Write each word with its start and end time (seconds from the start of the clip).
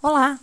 Olá, 0.00 0.38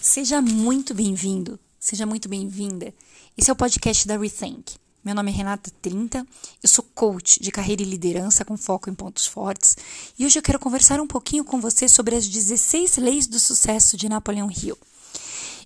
seja 0.00 0.40
muito 0.40 0.94
bem-vindo, 0.94 1.58
seja 1.76 2.06
muito 2.06 2.28
bem-vinda. 2.28 2.94
Esse 3.36 3.50
é 3.50 3.52
o 3.52 3.56
podcast 3.56 4.06
da 4.06 4.16
Rethink. 4.16 4.76
Meu 5.04 5.12
nome 5.12 5.32
é 5.32 5.34
Renata 5.34 5.72
Trinta, 5.82 6.24
eu 6.62 6.68
sou 6.68 6.84
coach 6.94 7.42
de 7.42 7.50
carreira 7.50 7.82
e 7.82 7.84
liderança 7.84 8.44
com 8.44 8.56
foco 8.56 8.88
em 8.88 8.94
pontos 8.94 9.26
fortes 9.26 9.76
e 10.16 10.24
hoje 10.24 10.38
eu 10.38 10.42
quero 10.42 10.60
conversar 10.60 11.00
um 11.00 11.06
pouquinho 11.08 11.42
com 11.42 11.60
você 11.60 11.88
sobre 11.88 12.14
as 12.14 12.28
16 12.28 12.98
leis 12.98 13.26
do 13.26 13.40
sucesso 13.40 13.96
de 13.96 14.08
Napoleão 14.08 14.48
Hill. 14.48 14.78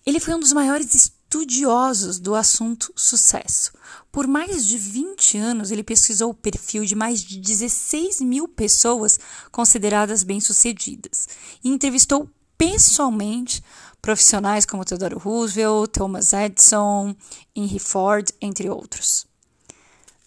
Ele 0.06 0.18
foi 0.18 0.32
um 0.32 0.40
dos 0.40 0.54
maiores 0.54 0.94
estudiosos 0.94 2.18
do 2.18 2.34
assunto 2.34 2.90
sucesso. 2.96 3.70
Por 4.10 4.26
mais 4.26 4.64
de 4.64 4.78
20 4.78 5.36
anos, 5.36 5.70
ele 5.70 5.82
pesquisou 5.82 6.30
o 6.30 6.34
perfil 6.34 6.86
de 6.86 6.94
mais 6.94 7.20
de 7.20 7.38
16 7.38 8.22
mil 8.22 8.48
pessoas 8.48 9.20
consideradas 9.52 10.22
bem-sucedidas 10.22 11.28
e 11.62 11.68
entrevistou 11.68 12.30
pessoalmente 12.58 13.62
profissionais 14.00 14.64
como 14.64 14.84
Theodore 14.84 15.16
Roosevelt, 15.16 15.90
Thomas 15.92 16.32
Edison, 16.32 17.14
Henry 17.54 17.78
Ford, 17.78 18.30
entre 18.40 18.70
outros. 18.70 19.26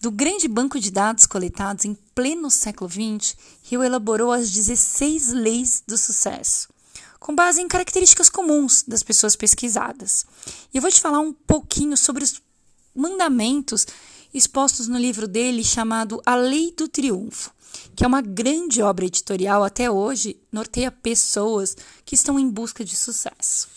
Do 0.02 0.12
grande 0.12 0.48
banco 0.48 0.80
de 0.80 0.92
dados 0.92 1.26
coletados 1.26 1.86
em 1.86 1.94
pleno 2.16 2.50
século 2.50 2.90
XX, 2.90 3.36
Hill 3.70 3.84
elaborou 3.84 4.32
as 4.32 4.50
16 4.50 5.34
leis 5.34 5.84
do 5.86 5.98
sucesso, 5.98 6.70
com 7.20 7.36
base 7.36 7.62
em 7.62 7.68
características 7.68 8.30
comuns 8.30 8.84
das 8.88 9.04
pessoas 9.04 9.36
pesquisadas. 9.36 10.26
E 10.74 10.78
eu 10.78 10.82
vou 10.82 10.90
te 10.90 11.02
falar 11.02 11.20
um 11.20 11.34
pouquinho 11.34 11.98
sobre 11.98 12.24
os 12.24 12.42
mandamentos 12.96 13.86
expostos 14.34 14.88
no 14.88 14.98
livro 14.98 15.28
dele 15.28 15.64
chamado 15.64 16.22
A 16.26 16.36
Lei 16.36 16.74
do 16.78 16.88
Triunfo, 16.88 17.52
que 17.96 18.04
é 18.04 18.08
uma 18.08 18.22
grande 18.22 18.82
obra 18.82 19.06
editorial 19.06 19.64
até 19.64 19.92
hoje, 19.92 20.40
norteia 20.52 20.92
pessoas 20.92 21.76
que 22.06 22.16
estão 22.16 22.40
em 22.40 22.50
busca 22.50 22.84
de 22.86 22.96
sucesso. 22.96 23.68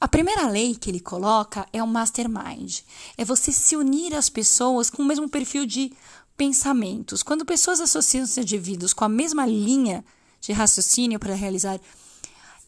A 0.00 0.08
primeira 0.08 0.48
lei 0.48 0.74
que 0.74 0.90
ele 0.90 0.98
coloca 0.98 1.64
é 1.72 1.80
o 1.80 1.86
mastermind. 1.86 2.80
É 3.16 3.24
você 3.24 3.52
se 3.52 3.76
unir 3.76 4.14
às 4.14 4.28
pessoas 4.28 4.90
com 4.90 5.02
o 5.02 5.06
mesmo 5.06 5.28
perfil 5.28 5.64
de 5.64 5.92
pensamentos. 6.36 7.22
Quando 7.22 7.44
pessoas 7.44 7.80
associam 7.80 8.26
seus 8.26 8.44
indivíduos 8.44 8.92
com 8.92 9.04
a 9.04 9.08
mesma 9.08 9.46
linha 9.46 10.04
de 10.40 10.52
raciocínio 10.52 11.20
para 11.20 11.34
realizar 11.34 11.80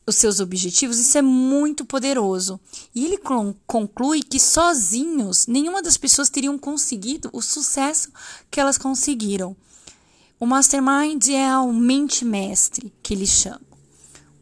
os 0.07 0.15
seus 0.15 0.39
objetivos, 0.39 0.99
isso 0.99 1.19
é 1.19 1.23
muito 1.23 1.85
poderoso. 1.85 2.61
E 2.95 3.05
ele 3.05 3.19
conclui 3.67 4.23
que 4.23 4.39
sozinhos 4.39 5.47
nenhuma 5.47 5.83
das 5.83 5.97
pessoas 5.97 6.31
teriam 6.31 6.57
conseguido 6.59 7.31
o 7.33 7.43
sucesso 7.43 8.13
que 8.51 8.61
elas 8.61 8.79
conseguiram. 8.79 9.57
O 10.45 10.47
mastermind 10.47 11.27
é 11.31 11.57
o 11.57 11.73
mente 11.73 12.23
mestre 12.23 12.93
que 13.03 13.15
eles 13.15 13.31
chamam. 13.31 13.63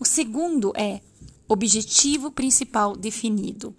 O 0.00 0.04
segundo 0.04 0.72
é 0.74 1.00
objetivo 1.46 2.32
principal 2.32 2.96
definido. 2.96 3.72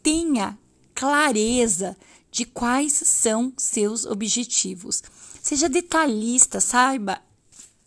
Tenha 0.00 0.56
clareza 0.94 1.96
de 2.30 2.44
quais 2.44 2.92
são 2.92 3.52
seus 3.56 4.06
objetivos. 4.06 5.02
Seja 5.42 5.68
detalhista, 5.68 6.60
saiba 6.60 7.20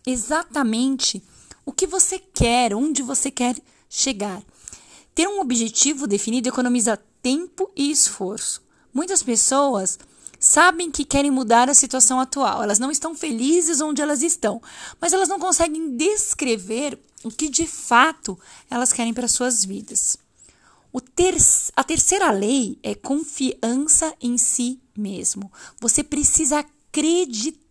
exatamente 0.06 1.22
o 1.64 1.72
que 1.72 1.86
você 1.86 2.18
quer, 2.18 2.74
onde 2.74 3.00
você 3.02 3.30
quer 3.30 3.56
chegar. 3.88 4.42
Ter 5.14 5.26
um 5.26 5.40
objetivo 5.40 6.06
definido 6.06 6.46
economiza 6.46 6.98
tempo 7.22 7.70
e 7.74 7.90
esforço. 7.90 8.62
Muitas 8.92 9.22
pessoas 9.22 9.98
sabem 10.38 10.90
que 10.90 11.04
querem 11.04 11.30
mudar 11.30 11.68
a 11.68 11.74
situação 11.74 12.20
atual, 12.20 12.62
elas 12.62 12.78
não 12.78 12.90
estão 12.90 13.14
felizes 13.14 13.80
onde 13.80 14.02
elas 14.02 14.22
estão, 14.22 14.62
mas 15.00 15.12
elas 15.12 15.28
não 15.28 15.38
conseguem 15.38 15.96
descrever 15.96 16.98
o 17.24 17.30
que 17.30 17.48
de 17.48 17.66
fato 17.66 18.38
elas 18.70 18.92
querem 18.92 19.12
para 19.12 19.28
suas 19.28 19.64
vidas. 19.64 20.16
Ter 21.18 21.36
a 21.74 21.82
terceira 21.82 22.30
lei 22.30 22.78
é 22.80 22.94
confiança 22.94 24.14
em 24.20 24.38
si 24.38 24.80
mesmo. 24.96 25.50
Você 25.80 26.04
precisa 26.04 26.60
acreditar 26.60 27.67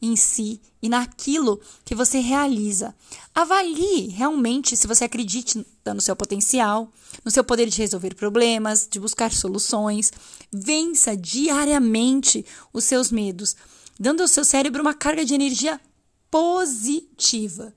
em 0.00 0.16
si 0.16 0.60
e 0.82 0.88
naquilo 0.88 1.60
que 1.84 1.94
você 1.94 2.18
realiza. 2.18 2.94
Avalie 3.34 4.08
realmente 4.08 4.76
se 4.76 4.86
você 4.86 5.04
acredita 5.04 5.94
no 5.94 6.00
seu 6.00 6.14
potencial, 6.14 6.92
no 7.24 7.30
seu 7.30 7.42
poder 7.42 7.68
de 7.68 7.78
resolver 7.78 8.14
problemas, 8.14 8.86
de 8.90 9.00
buscar 9.00 9.32
soluções. 9.32 10.12
Vença 10.52 11.16
diariamente 11.16 12.44
os 12.72 12.84
seus 12.84 13.10
medos, 13.10 13.56
dando 13.98 14.20
ao 14.20 14.28
seu 14.28 14.44
cérebro 14.44 14.82
uma 14.82 14.94
carga 14.94 15.24
de 15.24 15.34
energia 15.34 15.80
positiva. 16.30 17.72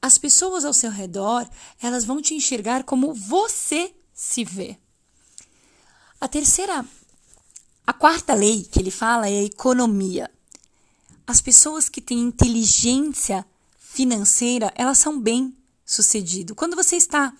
As 0.00 0.18
pessoas 0.18 0.64
ao 0.64 0.72
seu 0.72 0.90
redor, 0.90 1.48
elas 1.82 2.04
vão 2.04 2.22
te 2.22 2.34
enxergar 2.34 2.84
como 2.84 3.12
você 3.12 3.92
se 4.14 4.44
vê. 4.44 4.78
A 6.20 6.28
terceira, 6.28 6.84
a 7.86 7.92
quarta 7.92 8.34
lei 8.34 8.62
que 8.64 8.78
ele 8.78 8.90
fala 8.90 9.28
é 9.28 9.40
a 9.40 9.44
economia. 9.44 10.30
As 11.26 11.40
pessoas 11.40 11.88
que 11.88 12.00
têm 12.00 12.20
inteligência 12.20 13.44
financeira, 13.78 14.72
elas 14.76 14.98
são 14.98 15.20
bem 15.20 15.56
sucedidas. 15.84 16.56
Quando 16.56 16.76
você 16.76 16.96
está 16.96 17.32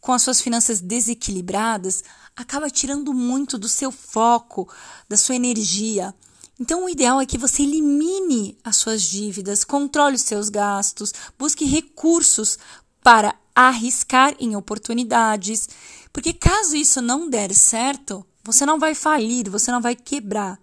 com 0.00 0.12
as 0.12 0.20
suas 0.22 0.40
finanças 0.40 0.80
desequilibradas, 0.80 2.04
acaba 2.36 2.68
tirando 2.68 3.14
muito 3.14 3.56
do 3.56 3.68
seu 3.68 3.90
foco, 3.90 4.68
da 5.08 5.16
sua 5.16 5.36
energia. 5.36 6.14
Então, 6.60 6.84
o 6.84 6.88
ideal 6.88 7.20
é 7.20 7.26
que 7.26 7.38
você 7.38 7.62
elimine 7.62 8.58
as 8.62 8.76
suas 8.76 9.02
dívidas, 9.02 9.64
controle 9.64 10.16
os 10.16 10.22
seus 10.22 10.48
gastos, 10.50 11.12
busque 11.38 11.64
recursos 11.64 12.58
para 13.02 13.34
arriscar 13.54 14.34
em 14.38 14.56
oportunidades, 14.56 15.68
porque 16.12 16.32
caso 16.32 16.76
isso 16.76 17.00
não 17.00 17.28
der 17.28 17.54
certo, 17.54 18.24
você 18.42 18.66
não 18.66 18.78
vai 18.78 18.94
falir, 18.94 19.48
você 19.48 19.70
não 19.70 19.80
vai 19.80 19.94
quebrar. 19.94 20.60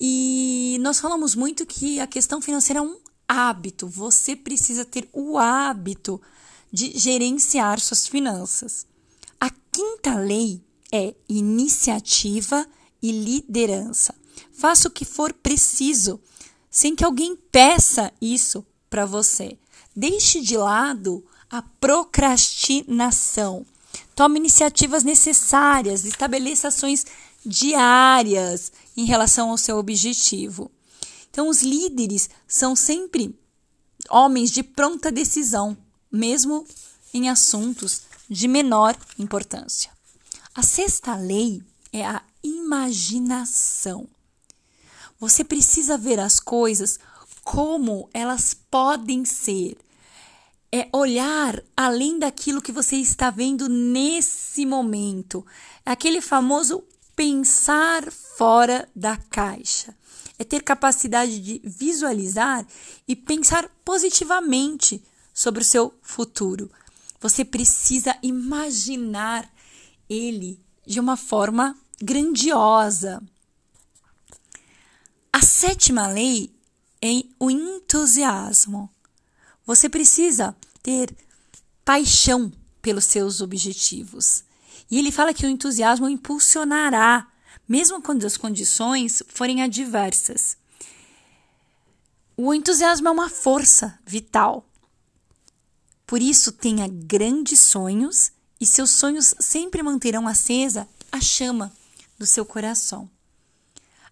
E 0.00 0.78
nós 0.80 0.98
falamos 0.98 1.34
muito 1.34 1.66
que 1.66 2.00
a 2.00 2.06
questão 2.06 2.40
financeira 2.40 2.80
é 2.80 2.82
um 2.82 2.96
hábito. 3.28 3.86
Você 3.86 4.34
precisa 4.34 4.84
ter 4.84 5.08
o 5.12 5.36
hábito 5.36 6.20
de 6.72 6.98
gerenciar 6.98 7.78
suas 7.80 8.06
finanças. 8.06 8.86
A 9.38 9.50
quinta 9.70 10.14
lei 10.14 10.62
é 10.90 11.14
iniciativa 11.28 12.66
e 13.02 13.12
liderança. 13.12 14.14
Faça 14.52 14.88
o 14.88 14.90
que 14.90 15.04
for 15.04 15.32
preciso, 15.32 16.20
sem 16.70 16.96
que 16.96 17.04
alguém 17.04 17.36
peça 17.36 18.12
isso 18.20 18.64
para 18.88 19.04
você. 19.04 19.58
Deixe 19.94 20.40
de 20.40 20.56
lado 20.56 21.24
a 21.50 21.62
procrastinação. 21.62 23.66
Tome 24.14 24.38
iniciativas 24.38 25.02
necessárias, 25.02 26.04
estabeleça 26.04 26.68
ações 26.68 27.04
diárias 27.44 28.72
em 28.96 29.04
relação 29.04 29.50
ao 29.50 29.58
seu 29.58 29.78
objetivo. 29.78 30.70
Então, 31.30 31.48
os 31.48 31.62
líderes 31.62 32.28
são 32.46 32.74
sempre 32.74 33.38
homens 34.08 34.50
de 34.50 34.62
pronta 34.62 35.12
decisão, 35.12 35.76
mesmo 36.10 36.66
em 37.14 37.28
assuntos 37.28 38.02
de 38.28 38.48
menor 38.48 38.96
importância. 39.18 39.90
A 40.54 40.62
sexta 40.62 41.14
lei 41.14 41.62
é 41.92 42.04
a 42.04 42.22
imaginação. 42.42 44.08
Você 45.18 45.44
precisa 45.44 45.98
ver 45.98 46.18
as 46.18 46.40
coisas 46.40 46.98
como 47.44 48.08
elas 48.12 48.54
podem 48.54 49.24
ser. 49.24 49.76
É 50.72 50.88
olhar 50.92 51.62
além 51.76 52.18
daquilo 52.18 52.62
que 52.62 52.72
você 52.72 52.96
está 52.96 53.28
vendo 53.28 53.68
nesse 53.68 54.64
momento. 54.64 55.44
É 55.84 55.90
aquele 55.90 56.20
famoso 56.20 56.84
pensar 57.20 58.10
fora 58.10 58.88
da 58.96 59.14
caixa. 59.14 59.94
É 60.38 60.44
ter 60.44 60.62
capacidade 60.62 61.38
de 61.38 61.60
visualizar 61.62 62.66
e 63.06 63.14
pensar 63.14 63.68
positivamente 63.84 65.04
sobre 65.34 65.60
o 65.60 65.64
seu 65.64 65.92
futuro. 66.00 66.70
Você 67.20 67.44
precisa 67.44 68.16
imaginar 68.22 69.46
ele 70.08 70.58
de 70.86 70.98
uma 70.98 71.14
forma 71.14 71.76
grandiosa. 72.00 73.22
A 75.30 75.42
sétima 75.42 76.06
lei 76.06 76.50
é 77.02 77.22
o 77.38 77.50
entusiasmo. 77.50 78.88
Você 79.66 79.90
precisa 79.90 80.56
ter 80.82 81.14
paixão 81.84 82.50
pelos 82.80 83.04
seus 83.04 83.42
objetivos. 83.42 84.42
E 84.90 84.98
ele 84.98 85.10
fala 85.10 85.34
que 85.34 85.44
o 85.44 85.48
entusiasmo 85.48 86.08
impulsionará, 86.08 87.26
mesmo 87.68 88.00
quando 88.00 88.24
as 88.24 88.36
condições 88.36 89.22
forem 89.28 89.62
adversas. 89.62 90.56
O 92.36 92.54
entusiasmo 92.54 93.08
é 93.08 93.10
uma 93.10 93.28
força 93.28 93.98
vital. 94.06 94.64
Por 96.06 96.22
isso, 96.22 96.52
tenha 96.52 96.88
grandes 96.88 97.60
sonhos 97.60 98.32
e 98.60 98.66
seus 98.66 98.90
sonhos 98.90 99.34
sempre 99.38 99.82
manterão 99.82 100.26
acesa 100.26 100.88
a 101.12 101.20
chama 101.20 101.72
do 102.18 102.26
seu 102.26 102.44
coração. 102.44 103.10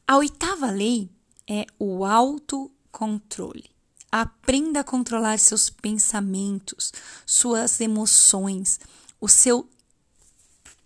A 0.07 0.17
oitava 0.17 0.71
lei 0.71 1.11
é 1.47 1.67
o 1.79 2.05
autocontrole. 2.05 3.71
Aprenda 4.11 4.81
a 4.81 4.85
controlar 4.85 5.39
seus 5.39 5.69
pensamentos, 5.69 6.93
suas 7.27 7.81
emoções, 7.81 8.81
o 9.21 9.29
seu 9.29 9.69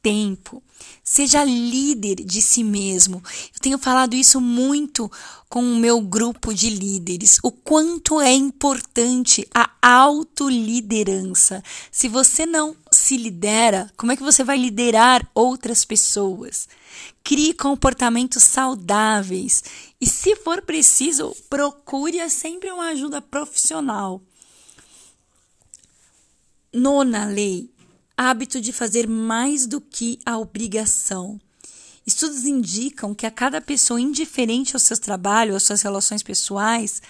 tempo. 0.02 0.62
Seja 1.04 1.44
líder 1.44 2.16
de 2.16 2.42
si 2.42 2.64
mesmo. 2.64 3.22
Eu 3.54 3.60
tenho 3.60 3.78
falado 3.78 4.14
isso 4.14 4.40
muito 4.40 5.10
com 5.48 5.62
o 5.62 5.76
meu 5.76 6.00
grupo 6.00 6.52
de 6.52 6.70
líderes. 6.70 7.38
O 7.42 7.52
quanto 7.52 8.20
é 8.20 8.32
importante 8.32 9.46
a 9.54 9.70
autoliderança. 9.80 11.62
Se 11.90 12.08
você 12.08 12.44
não 12.44 12.76
se 12.90 13.16
lidera, 13.16 13.90
como 13.96 14.12
é 14.12 14.16
que 14.16 14.22
você 14.22 14.42
vai 14.42 14.58
liderar 14.58 15.28
outras 15.34 15.84
pessoas? 15.84 16.68
Crie 17.22 17.54
comportamentos 17.54 18.42
saudáveis 18.42 19.62
e, 20.00 20.06
se 20.06 20.34
for 20.36 20.62
preciso, 20.62 21.34
procure 21.48 22.28
sempre 22.28 22.70
uma 22.70 22.88
ajuda 22.88 23.20
profissional. 23.20 24.20
Nona 26.72 27.26
lei: 27.26 27.70
hábito 28.30 28.60
de 28.60 28.72
fazer 28.72 29.08
mais 29.08 29.66
do 29.66 29.80
que 29.80 30.18
a 30.24 30.38
obrigação. 30.38 31.40
Estudos 32.06 32.44
indicam 32.44 33.14
que 33.14 33.26
a 33.26 33.30
cada 33.30 33.60
pessoa 33.60 34.00
indiferente 34.00 34.74
ao 34.74 34.80
seu 34.80 34.98
trabalho, 34.98 35.54
às 35.54 35.62
suas 35.62 35.82
relações 35.82 36.22
pessoais, 36.22 37.00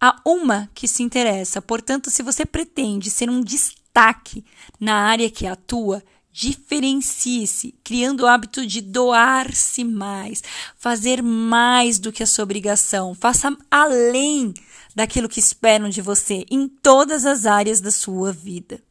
há 0.00 0.20
uma 0.26 0.68
que 0.74 0.88
se 0.88 1.02
interessa. 1.02 1.62
Portanto, 1.62 2.10
se 2.10 2.22
você 2.22 2.44
pretende 2.44 3.10
ser 3.10 3.30
um 3.30 3.40
destaque 3.40 4.44
na 4.80 4.94
área 4.94 5.30
que 5.30 5.46
atua, 5.46 6.02
Diferencie-se, 6.34 7.74
criando 7.84 8.20
o 8.20 8.26
hábito 8.26 8.66
de 8.66 8.80
doar-se 8.80 9.84
mais, 9.84 10.42
fazer 10.78 11.22
mais 11.22 11.98
do 11.98 12.10
que 12.10 12.22
a 12.22 12.26
sua 12.26 12.44
obrigação, 12.44 13.14
faça 13.14 13.54
além 13.70 14.54
daquilo 14.96 15.28
que 15.28 15.38
esperam 15.38 15.90
de 15.90 16.00
você 16.00 16.46
em 16.50 16.66
todas 16.66 17.26
as 17.26 17.44
áreas 17.44 17.82
da 17.82 17.90
sua 17.90 18.32
vida. 18.32 18.82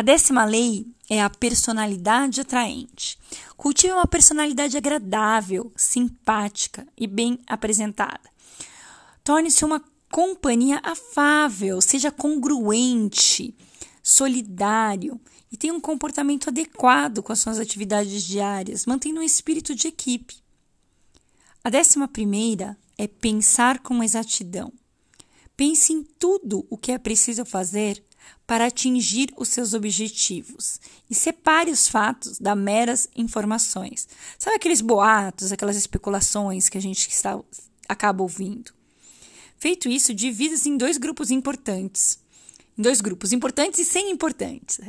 A 0.00 0.02
décima 0.02 0.46
lei 0.46 0.86
é 1.10 1.20
a 1.20 1.28
personalidade 1.28 2.40
atraente. 2.40 3.18
Cultive 3.54 3.92
uma 3.92 4.06
personalidade 4.06 4.74
agradável, 4.74 5.70
simpática 5.76 6.88
e 6.96 7.06
bem 7.06 7.38
apresentada. 7.46 8.30
Torne-se 9.22 9.62
uma 9.62 9.84
companhia 10.10 10.80
afável, 10.82 11.82
seja 11.82 12.10
congruente, 12.10 13.54
solidário 14.02 15.20
e 15.52 15.56
tenha 15.58 15.74
um 15.74 15.80
comportamento 15.80 16.48
adequado 16.48 17.22
com 17.22 17.34
as 17.34 17.40
suas 17.40 17.58
atividades 17.58 18.22
diárias, 18.22 18.86
mantendo 18.86 19.20
um 19.20 19.22
espírito 19.22 19.74
de 19.74 19.88
equipe. 19.88 20.36
A 21.62 21.68
décima 21.68 22.08
primeira 22.08 22.74
é 22.96 23.06
pensar 23.06 23.80
com 23.80 24.02
exatidão. 24.02 24.72
Pense 25.54 25.92
em 25.92 26.02
tudo 26.02 26.66
o 26.70 26.78
que 26.78 26.90
é 26.90 26.96
preciso 26.96 27.44
fazer 27.44 28.02
para 28.46 28.66
atingir 28.66 29.32
os 29.36 29.48
seus 29.48 29.74
objetivos 29.74 30.80
e 31.08 31.14
separe 31.14 31.70
os 31.70 31.88
fatos 31.88 32.38
das 32.38 32.58
meras 32.58 33.08
informações. 33.14 34.08
Sabe 34.38 34.56
aqueles 34.56 34.80
boatos, 34.80 35.52
aquelas 35.52 35.76
especulações 35.76 36.68
que 36.68 36.76
a 36.76 36.80
gente 36.80 37.08
está, 37.08 37.38
acaba 37.88 38.22
ouvindo? 38.22 38.72
Feito 39.56 39.88
isso, 39.88 40.14
divida-se 40.14 40.68
em 40.68 40.76
dois 40.76 40.98
grupos 40.98 41.30
importantes. 41.30 42.18
Em 42.76 42.82
dois 42.82 43.00
grupos, 43.00 43.32
importantes 43.32 43.78
e 43.78 43.84
sem 43.84 44.10
importantes. 44.10 44.80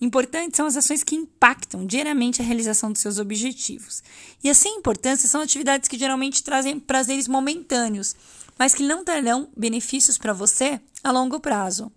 Importantes 0.00 0.56
são 0.56 0.66
as 0.66 0.76
ações 0.76 1.04
que 1.04 1.14
impactam 1.14 1.86
diariamente 1.86 2.42
a 2.42 2.44
realização 2.44 2.90
dos 2.90 3.00
seus 3.00 3.18
objetivos. 3.18 4.02
E 4.42 4.50
as 4.50 4.56
sem 4.56 4.76
importância 4.76 5.28
são 5.28 5.40
atividades 5.40 5.88
que 5.88 5.98
geralmente 5.98 6.42
trazem 6.42 6.80
prazeres 6.80 7.28
momentâneos, 7.28 8.16
mas 8.58 8.74
que 8.74 8.82
não 8.82 9.04
trarão 9.04 9.48
benefícios 9.56 10.18
para 10.18 10.32
você 10.32 10.80
a 11.02 11.12
longo 11.12 11.38
prazo. 11.38 11.92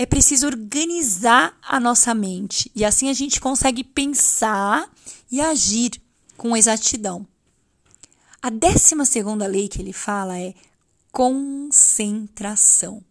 É 0.00 0.06
preciso 0.06 0.46
organizar 0.46 1.58
a 1.60 1.80
nossa 1.80 2.14
mente 2.14 2.70
e 2.72 2.84
assim 2.84 3.10
a 3.10 3.12
gente 3.12 3.40
consegue 3.40 3.82
pensar 3.82 4.88
e 5.28 5.40
agir 5.40 6.00
com 6.36 6.56
exatidão. 6.56 7.26
A 8.40 8.48
décima 8.48 9.04
segunda 9.04 9.44
lei 9.48 9.66
que 9.66 9.82
ele 9.82 9.92
fala 9.92 10.38
é 10.38 10.54
concentração. 11.10 13.04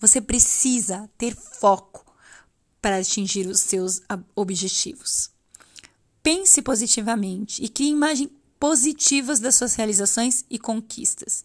Você 0.00 0.18
precisa 0.18 1.10
ter 1.18 1.36
foco 1.36 2.06
para 2.80 2.96
atingir 2.96 3.46
os 3.46 3.60
seus 3.60 4.00
objetivos. 4.34 5.30
Pense 6.22 6.62
positivamente 6.62 7.62
e 7.62 7.68
crie 7.68 7.90
imagens 7.90 8.30
positivas 8.58 9.40
das 9.40 9.56
suas 9.56 9.74
realizações 9.74 10.46
e 10.48 10.58
conquistas. 10.58 11.44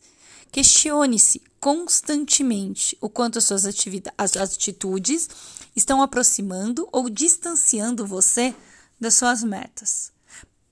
Questione-se 0.52 1.42
constantemente 1.60 2.98
o 3.02 3.10
quanto 3.10 3.40
as 3.40 3.46
suas 3.46 3.66
as 3.66 4.38
atitudes 4.38 5.28
estão 5.76 6.02
aproximando 6.02 6.88
ou 6.92 7.10
distanciando 7.10 8.06
você 8.06 8.56
das 9.00 9.16
suas 9.16 9.44
metas. 9.44 10.12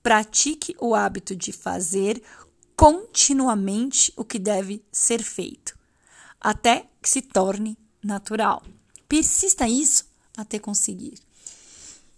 Pratique 0.02 0.76
o 0.80 0.94
hábito 0.94 1.34
de 1.34 1.52
fazer 1.52 2.22
continuamente 2.76 4.12
o 4.16 4.24
que 4.24 4.38
deve 4.38 4.84
ser 4.90 5.22
feito, 5.22 5.78
até 6.40 6.86
que 7.00 7.08
se 7.08 7.22
torne 7.22 7.76
natural. 8.02 8.62
Persista 9.08 9.68
isso 9.68 10.06
até 10.36 10.58
conseguir. 10.58 11.18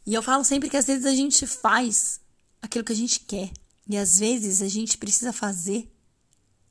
E 0.06 0.14
eu 0.14 0.22
falo 0.22 0.44
sempre 0.44 0.70
que 0.70 0.76
às 0.76 0.86
vezes 0.86 1.04
a 1.04 1.14
gente 1.14 1.46
faz 1.46 2.20
aquilo 2.62 2.84
que 2.84 2.92
a 2.92 2.96
gente 2.96 3.20
quer, 3.20 3.50
e 3.88 3.96
às 3.96 4.18
vezes 4.18 4.62
a 4.62 4.68
gente 4.68 4.98
precisa 4.98 5.32
fazer 5.32 5.90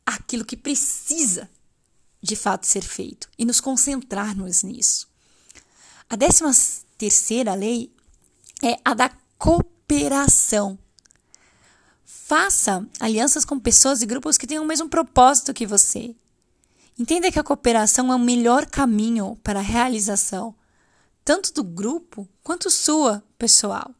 aquilo 0.05 0.45
que 0.45 0.55
precisa 0.55 1.49
de 2.21 2.35
fato 2.35 2.65
ser 2.65 2.83
feito 2.83 3.29
e 3.37 3.45
nos 3.45 3.59
concentrarmos 3.61 4.63
nisso. 4.63 5.07
A 6.09 6.15
décima 6.15 6.51
terceira 6.97 7.53
lei 7.53 7.91
é 8.63 8.79
a 8.83 8.93
da 8.93 9.09
cooperação. 9.37 10.77
Faça 12.03 12.85
alianças 12.99 13.45
com 13.45 13.59
pessoas 13.59 14.01
e 14.01 14.05
grupos 14.05 14.37
que 14.37 14.47
tenham 14.47 14.63
o 14.63 14.67
mesmo 14.67 14.89
propósito 14.89 15.53
que 15.53 15.65
você. 15.65 16.15
Entenda 16.97 17.31
que 17.31 17.39
a 17.39 17.43
cooperação 17.43 18.11
é 18.11 18.15
o 18.15 18.19
melhor 18.19 18.65
caminho 18.65 19.37
para 19.43 19.59
a 19.59 19.63
realização, 19.63 20.55
tanto 21.23 21.53
do 21.53 21.63
grupo 21.63 22.27
quanto 22.41 22.71
sua 22.71 23.23
pessoal. 23.37 23.93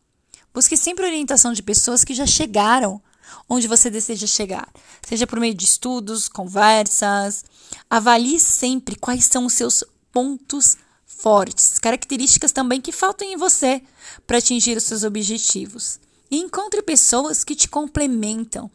Busque 0.54 0.78
sempre 0.78 1.06
orientação 1.06 1.52
de 1.52 1.62
pessoas 1.62 2.04
que 2.04 2.14
já 2.14 2.26
chegaram 2.26 3.02
onde 3.50 3.68
você 3.68 3.90
deseja 3.90 4.28
chegar, 4.28 4.68
seja 5.02 5.28
por 5.28 5.40
meio 5.40 5.54
de 5.54 5.66
estudos, 5.66 6.28
conversas. 6.28 7.46
Avalie 7.90 8.40
sempre 8.40 8.96
quais 8.96 9.26
são 9.26 9.46
os 9.46 9.54
seus 9.54 9.84
pontos 10.12 10.78
fortes, 11.06 11.80
características 11.80 12.52
também 12.52 12.82
que 12.82 12.92
faltam 12.92 13.28
em 13.28 13.38
você 13.38 13.82
para 14.28 14.38
atingir 14.38 14.78
os 14.78 14.84
seus 14.84 15.04
objetivos. 15.04 16.00
E 16.30 16.38
encontre 16.38 16.82
pessoas 16.82 17.44
que 17.44 17.56
te 17.56 17.68
complementam. 17.68 18.70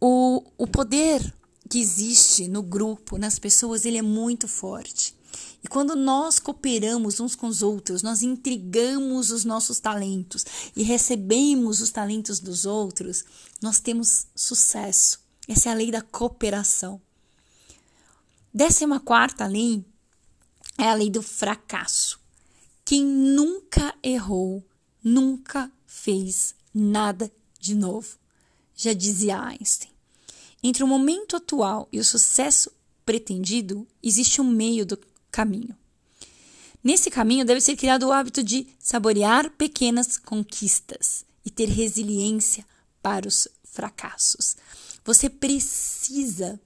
O, 0.00 0.42
o 0.56 0.66
poder 0.66 1.34
que 1.68 1.78
existe 1.78 2.48
no 2.48 2.62
grupo, 2.62 3.18
nas 3.18 3.38
pessoas, 3.38 3.84
ele 3.84 3.98
é 3.98 4.02
muito 4.02 4.48
forte. 4.48 5.14
E 5.62 5.68
quando 5.68 5.94
nós 5.94 6.38
cooperamos 6.38 7.20
uns 7.20 7.34
com 7.34 7.46
os 7.46 7.62
outros, 7.62 8.02
nós 8.02 8.22
intrigamos 8.22 9.30
os 9.30 9.44
nossos 9.44 9.78
talentos 9.78 10.44
e 10.74 10.82
recebemos 10.82 11.80
os 11.80 11.90
talentos 11.90 12.40
dos 12.40 12.64
outros, 12.64 13.24
nós 13.60 13.78
temos 13.78 14.26
sucesso. 14.34 15.20
Essa 15.46 15.68
é 15.68 15.72
a 15.72 15.74
lei 15.74 15.90
da 15.90 16.00
cooperação. 16.00 17.00
Décima 18.52 18.98
quarta 18.98 19.46
lei 19.46 19.84
é 20.78 20.84
a 20.84 20.94
lei 20.94 21.10
do 21.10 21.22
fracasso. 21.22 22.18
Quem 22.84 23.04
nunca 23.04 23.94
errou, 24.02 24.64
nunca 25.04 25.70
fez 25.86 26.54
nada 26.72 27.30
de 27.58 27.74
novo. 27.74 28.16
Já 28.74 28.92
dizia 28.92 29.40
Einstein. 29.40 29.92
Entre 30.62 30.82
o 30.82 30.86
momento 30.86 31.36
atual 31.36 31.88
e 31.92 32.00
o 32.00 32.04
sucesso 32.04 32.72
pretendido, 33.04 33.86
existe 34.02 34.40
um 34.40 34.50
meio 34.50 34.84
do 34.84 34.96
caminho. 35.30 35.76
Nesse 36.82 37.10
caminho 37.10 37.44
deve 37.44 37.60
ser 37.60 37.76
criado 37.76 38.04
o 38.04 38.12
hábito 38.12 38.42
de 38.42 38.66
saborear 38.78 39.50
pequenas 39.50 40.16
conquistas 40.16 41.24
e 41.44 41.50
ter 41.50 41.68
resiliência 41.68 42.64
para 43.02 43.28
os 43.28 43.46
fracassos. 43.64 44.56
Você 45.04 45.28
precisa 45.28 46.60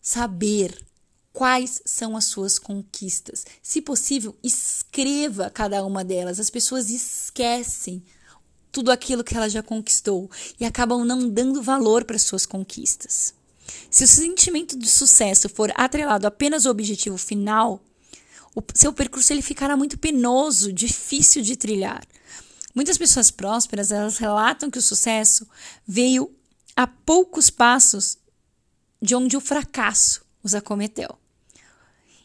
saber 0.00 0.84
quais 1.32 1.82
são 1.84 2.16
as 2.16 2.26
suas 2.26 2.58
conquistas. 2.58 3.44
Se 3.62 3.80
possível, 3.80 4.36
escreva 4.42 5.50
cada 5.50 5.84
uma 5.84 6.04
delas. 6.04 6.38
As 6.38 6.50
pessoas 6.50 6.90
esquecem 6.90 8.02
tudo 8.70 8.90
aquilo 8.90 9.24
que 9.24 9.36
ela 9.36 9.48
já 9.48 9.62
conquistou 9.62 10.30
e 10.58 10.64
acabam 10.64 11.04
não 11.04 11.28
dando 11.28 11.62
valor 11.62 12.04
para 12.04 12.18
suas 12.18 12.46
conquistas. 12.46 13.34
Se 13.90 14.04
o 14.04 14.08
sentimento 14.08 14.78
de 14.78 14.88
sucesso 14.88 15.48
for 15.48 15.72
atrelado 15.74 16.26
apenas 16.26 16.66
ao 16.66 16.72
objetivo 16.72 17.18
final, 17.18 17.82
o 18.54 18.62
seu 18.74 18.92
percurso 18.92 19.32
ele 19.32 19.42
ficará 19.42 19.76
muito 19.76 19.98
penoso, 19.98 20.72
difícil 20.72 21.42
de 21.42 21.56
trilhar. 21.56 22.02
Muitas 22.74 22.96
pessoas 22.96 23.30
prósperas, 23.30 23.90
elas 23.90 24.18
relatam 24.18 24.70
que 24.70 24.78
o 24.78 24.82
sucesso 24.82 25.46
veio 25.86 26.34
a 26.74 26.86
poucos 26.86 27.50
passos 27.50 28.18
de 29.00 29.14
onde 29.14 29.36
o 29.36 29.40
fracasso 29.40 30.24
os 30.42 30.54
acometeu. 30.54 31.18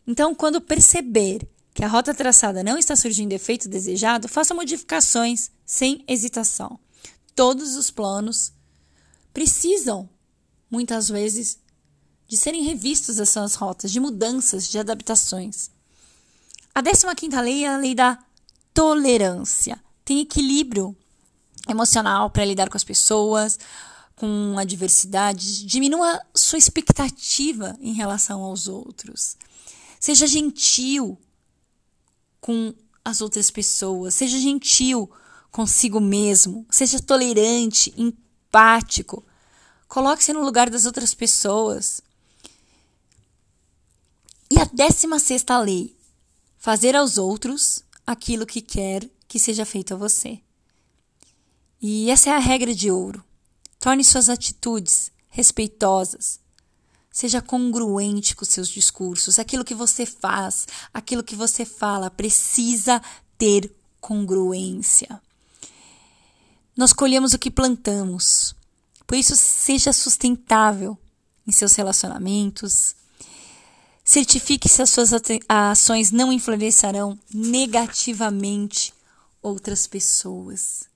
Então, 0.06 0.34
quando 0.34 0.62
perceber 0.62 1.48
que 1.74 1.84
a 1.84 1.88
rota 1.88 2.14
traçada 2.14 2.64
não 2.64 2.78
está 2.78 2.96
surgindo 2.96 3.34
efeito 3.34 3.68
desejado, 3.68 4.28
faça 4.28 4.54
modificações 4.54 5.52
sem 5.66 6.04
hesitação. 6.08 6.80
Todos 7.36 7.76
os 7.76 7.92
planos 7.92 8.54
precisam, 9.34 10.10
muitas 10.70 11.10
vezes, 11.10 11.60
de 12.28 12.36
serem 12.36 12.64
revistos 12.64 13.20
as 13.20 13.30
suas 13.30 13.56
rotas, 13.56 13.92
de 13.92 14.00
mudanças, 14.00 14.68
de 14.68 14.78
adaptações. 14.78 15.72
A 16.76 16.82
15 16.82 17.42
lei 17.42 17.64
é 17.64 17.74
a 17.74 17.78
lei 17.78 17.96
da 17.96 18.20
tolerância. 18.74 19.82
Tem 20.06 20.20
equilíbrio 20.20 20.96
emocional 21.68 22.30
para 22.30 22.46
lidar 22.46 22.70
com 22.70 22.78
as 22.78 22.84
pessoas, 22.84 23.58
com 24.16 24.56
a 24.58 24.64
diversidade. 24.64 25.66
Diminua 25.66 26.20
sua 26.36 26.60
expectativa 26.60 27.76
em 27.82 27.94
relação 27.94 28.44
aos 28.44 28.68
outros. 28.68 29.38
Seja 30.00 30.28
gentil 30.28 31.18
com 32.40 32.74
as 33.04 33.22
outras 33.22 33.50
pessoas. 33.50 34.14
Seja 34.14 34.38
gentil 34.38 35.10
consigo 35.52 36.00
mesmo. 36.00 36.66
Seja 36.70 37.02
tolerante, 37.02 37.94
empático. 37.98 39.26
Coloque-se 39.88 40.34
no 40.34 40.44
lugar 40.44 40.70
das 40.70 40.86
outras 40.86 41.14
pessoas. 41.14 42.02
E 44.50 44.60
a 44.60 44.66
décima 44.66 45.20
sexta 45.20 45.58
lei: 45.60 45.96
fazer 46.58 46.96
aos 46.96 47.18
outros 47.18 47.84
aquilo 48.06 48.46
que 48.46 48.62
quer 48.62 49.10
que 49.28 49.40
seja 49.40 49.66
feito 49.66 49.94
a 49.94 49.98
você. 49.98 50.40
E 51.82 52.10
essa 52.10 52.30
é 52.30 52.34
a 52.34 52.40
regra 52.40 52.74
de 52.74 52.90
ouro. 52.90 53.24
Torne 53.80 54.04
suas 54.04 54.30
atitudes 54.30 55.12
respeitosas. 55.30 56.40
Seja 57.12 57.42
congruente 57.42 58.36
com 58.36 58.46
seus 58.46 58.70
discursos. 58.70 59.40
Aquilo 59.40 59.66
que 59.66 59.76
você 59.76 60.06
faz, 60.06 60.68
aquilo 60.94 61.24
que 61.24 61.36
você 61.36 61.66
fala, 61.66 62.10
precisa 62.10 63.02
ter 63.38 63.72
congruência. 64.00 65.22
Nós 66.76 66.94
colhemos 66.94 67.34
o 67.34 67.40
que 67.40 67.52
plantamos. 67.52 68.56
Por 69.08 69.18
isso, 69.18 69.36
seja 69.38 69.94
sustentável 69.94 70.98
em 71.48 71.52
seus 71.52 71.74
relacionamentos. 71.76 72.94
Certifique 74.04 74.68
se 74.68 74.82
as 74.82 74.90
suas 74.90 75.12
ações 75.48 76.12
não 76.12 76.32
influenciarão 76.32 77.18
negativamente 77.34 78.94
outras 79.42 79.88
pessoas. 79.88 80.90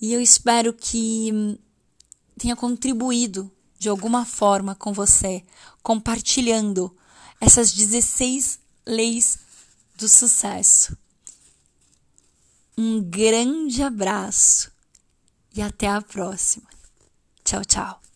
E 0.00 0.12
eu 0.12 0.20
espero 0.20 0.72
que 0.72 1.30
hum, 1.32 1.58
tenha 2.38 2.56
contribuído 2.56 3.50
de 3.78 3.88
alguma 3.88 4.24
forma 4.24 4.74
com 4.74 4.92
você, 4.92 5.44
compartilhando 5.82 6.94
essas 7.40 7.72
16 7.72 8.58
leis 8.86 9.38
do 9.94 10.08
sucesso. 10.08 10.96
Um 12.76 13.02
grande 13.02 13.82
abraço 13.82 14.70
e 15.54 15.60
até 15.60 15.88
a 15.88 16.00
próxima. 16.00 16.77
Ciao. 17.64 18.07